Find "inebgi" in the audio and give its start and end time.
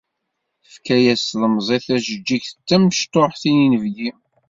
3.65-4.09